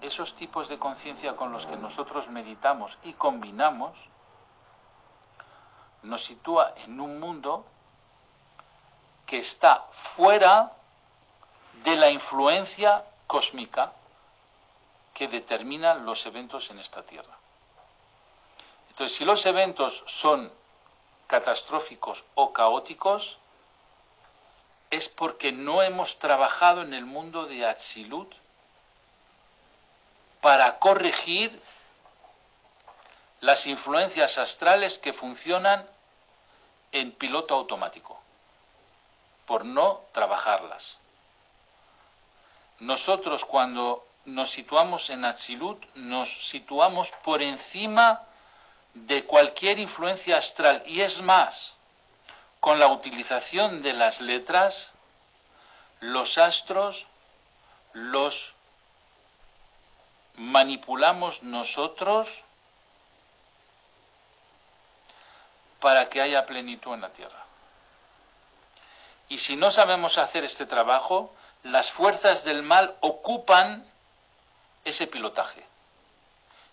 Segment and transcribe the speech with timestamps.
[0.00, 4.08] esos tipos de conciencia con los que nosotros meditamos y combinamos
[6.02, 7.64] nos sitúa en un mundo
[9.26, 10.72] que está fuera
[11.84, 13.92] de la influencia cósmica
[15.14, 17.36] que determina los eventos en esta Tierra.
[18.88, 20.50] Entonces, si los eventos son
[21.26, 23.38] catastróficos o caóticos,
[24.90, 28.34] es porque no hemos trabajado en el mundo de Atzilut
[30.40, 31.62] para corregir
[33.40, 35.86] las influencias astrales que funcionan
[36.92, 38.20] en piloto automático,
[39.46, 40.98] por no trabajarlas.
[42.80, 48.22] Nosotros cuando nos situamos en Atzilut, nos situamos por encima
[48.94, 50.82] de cualquier influencia astral.
[50.86, 51.74] Y es más,
[52.60, 54.90] con la utilización de las letras,
[56.00, 57.06] los astros
[57.92, 58.54] los
[60.40, 62.42] manipulamos nosotros
[65.80, 67.44] para que haya plenitud en la tierra.
[69.28, 71.32] Y si no sabemos hacer este trabajo,
[71.62, 73.86] las fuerzas del mal ocupan
[74.84, 75.62] ese pilotaje.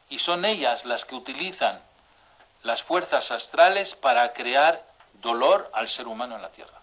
[0.09, 1.81] Y son ellas las que utilizan
[2.63, 6.79] las fuerzas astrales para crear dolor al ser humano en la tierra.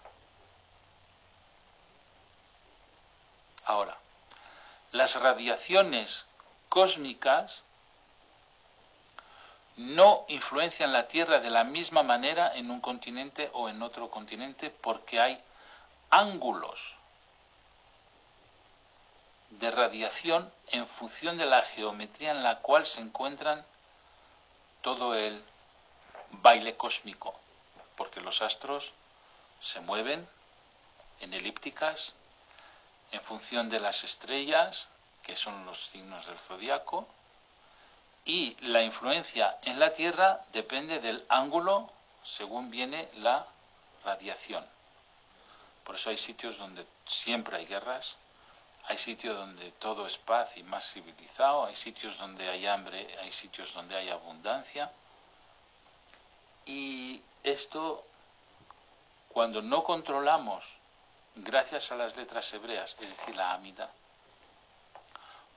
[3.65, 3.97] Ahora,
[4.91, 6.25] las radiaciones
[6.75, 7.61] cósmicas
[9.77, 14.69] no influencian la Tierra de la misma manera en un continente o en otro continente
[14.69, 15.41] porque hay
[16.09, 16.95] ángulos
[19.51, 23.63] de radiación en función de la geometría en la cual se encuentran
[24.81, 25.41] todo el
[26.29, 27.39] baile cósmico,
[27.95, 28.91] porque los astros
[29.61, 30.27] se mueven
[31.21, 32.11] en elípticas
[33.13, 34.89] en función de las estrellas,
[35.25, 37.07] que son los signos del zodiaco,
[38.25, 41.91] y la influencia en la Tierra depende del ángulo
[42.23, 43.45] según viene la
[44.03, 44.65] radiación.
[45.83, 48.17] Por eso hay sitios donde siempre hay guerras,
[48.87, 53.31] hay sitios donde todo es paz y más civilizado, hay sitios donde hay hambre, hay
[53.31, 54.91] sitios donde hay abundancia.
[56.65, 58.03] Y esto,
[59.29, 60.77] cuando no controlamos,
[61.35, 63.91] gracias a las letras hebreas, es decir, la amida,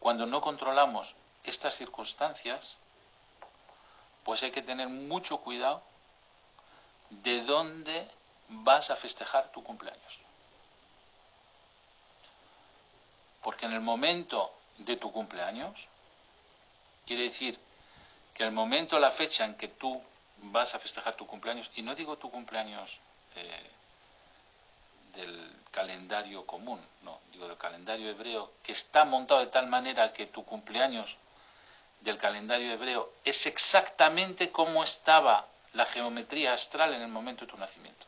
[0.01, 1.15] cuando no controlamos
[1.45, 2.77] estas circunstancias,
[4.25, 5.83] pues hay que tener mucho cuidado
[7.11, 8.07] de dónde
[8.49, 10.19] vas a festejar tu cumpleaños.
[13.43, 15.89] Porque en el momento de tu cumpleaños,
[17.07, 17.59] quiere decir
[18.35, 20.01] que el momento, la fecha en que tú
[20.43, 22.99] vas a festejar tu cumpleaños, y no digo tu cumpleaños
[23.37, 23.71] eh,
[25.19, 30.27] del calendario común, no, digo del calendario hebreo, que está montado de tal manera que
[30.27, 31.17] tu cumpleaños
[32.01, 37.59] del calendario hebreo es exactamente como estaba la geometría astral en el momento de tu
[37.59, 38.07] nacimiento.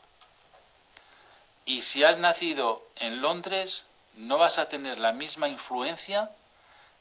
[1.66, 3.84] Y si has nacido en Londres,
[4.14, 6.30] no vas a tener la misma influencia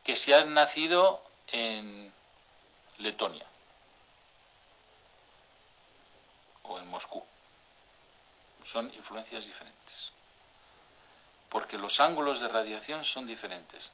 [0.04, 1.22] que si has nacido
[1.52, 2.12] en
[2.98, 3.46] Letonia
[6.64, 7.24] o en Moscú.
[8.72, 10.12] Son influencias diferentes.
[11.50, 13.92] Porque los ángulos de radiación son diferentes.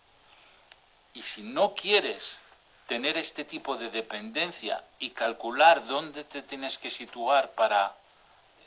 [1.13, 2.40] Y si no quieres
[2.86, 7.96] tener este tipo de dependencia y calcular dónde te tienes que situar para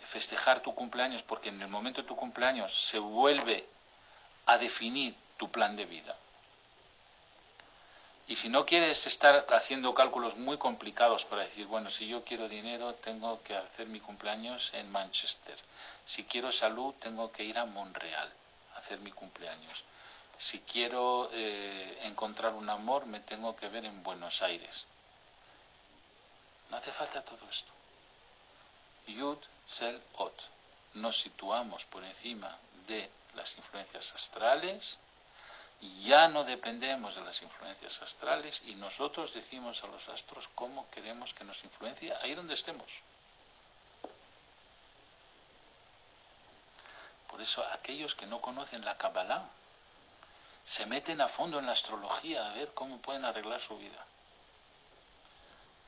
[0.05, 3.67] festejar tu cumpleaños, porque en el momento de tu cumpleaños se vuelve
[4.47, 6.17] a definir tu plan de vida.
[8.29, 12.47] Y si no quieres estar haciendo cálculos muy complicados para decir, bueno, si yo quiero
[12.47, 15.57] dinero, tengo que hacer mi cumpleaños en Manchester.
[16.05, 18.31] Si quiero salud, tengo que ir a Montreal
[18.75, 19.83] a hacer mi cumpleaños.
[20.37, 24.85] Si quiero eh, encontrar un amor, me tengo que ver en Buenos Aires.
[26.71, 27.73] No hace falta todo esto.
[29.07, 30.39] Yud, Sel, Ot.
[30.93, 34.99] Nos situamos por encima de las influencias astrales,
[35.81, 41.35] ya no dependemos de las influencias astrales y nosotros decimos a los astros cómo queremos
[41.35, 42.91] que nos influencie ahí donde estemos.
[47.29, 49.49] Por eso aquellos que no conocen la Kabbalah
[50.65, 54.05] se meten a fondo en la astrología a ver cómo pueden arreglar su vida.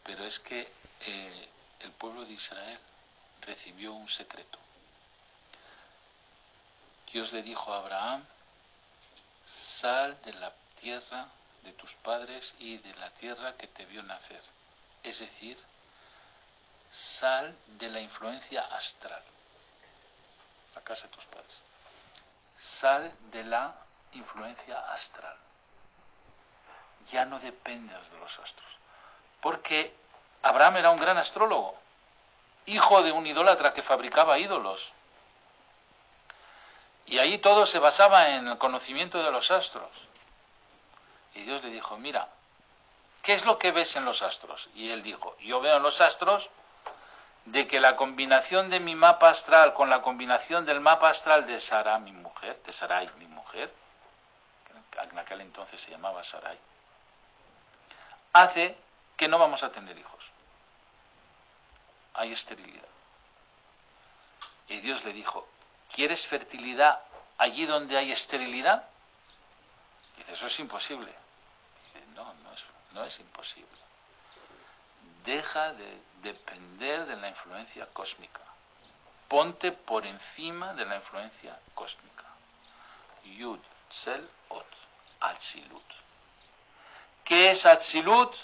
[0.04, 1.48] Pero es que eh,
[1.80, 2.78] el pueblo de Israel
[3.40, 4.58] recibió un secreto.
[7.12, 8.24] Dios le dijo a Abraham,
[9.80, 11.28] sal de la tierra
[11.62, 14.42] de tus padres y de la tierra que te vio nacer.
[15.02, 15.58] Es decir,
[16.92, 19.22] sal de la influencia astral,
[20.74, 21.56] la casa de tus padres.
[22.56, 23.74] Sal de la
[24.12, 25.36] influencia astral.
[27.10, 28.70] ya no dependas de los astros.
[29.40, 29.94] Porque
[30.42, 31.74] Abraham era un gran astrólogo,
[32.66, 34.92] hijo de un idólatra que fabricaba ídolos.
[37.06, 39.90] Y ahí todo se basaba en el conocimiento de los astros.
[41.34, 42.28] Y Dios le dijo, mira,
[43.22, 44.68] ¿qué es lo que ves en los astros?
[44.74, 46.50] Y él dijo, yo veo en los astros
[47.46, 51.58] de que la combinación de mi mapa astral con la combinación del mapa astral de
[51.60, 53.72] Sara, mi mujer, de Sarai, mi mujer,
[54.90, 56.58] que en aquel entonces se llamaba Sarai,
[58.32, 58.76] hace
[59.16, 60.30] que no vamos a tener hijos.
[62.14, 62.88] Hay esterilidad.
[64.68, 65.48] Y Dios le dijo,
[65.94, 67.00] ¿quieres fertilidad
[67.38, 68.84] allí donde hay esterilidad?
[70.16, 71.12] dice, eso es imposible.
[71.86, 73.68] dice, no, no es, no es imposible.
[75.24, 78.40] Deja de depender de la influencia cósmica.
[79.28, 82.24] Ponte por encima de la influencia cósmica.
[83.24, 83.60] Yud,
[83.90, 84.66] Sel, Ot,
[85.20, 85.82] Atzilut.
[87.24, 88.34] ¿Qué es Atzilut?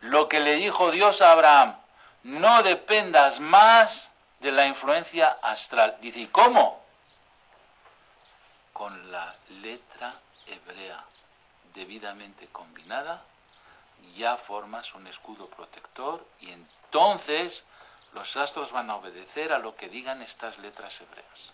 [0.00, 1.76] Lo que le dijo Dios a Abraham,
[2.22, 4.09] no dependas más
[4.40, 5.96] de la influencia astral.
[6.00, 6.82] Dice, ¿y cómo?
[8.72, 10.14] Con la letra
[10.46, 11.04] hebrea
[11.74, 13.22] debidamente combinada,
[14.16, 17.64] ya formas un escudo protector y entonces
[18.12, 21.52] los astros van a obedecer a lo que digan estas letras hebreas.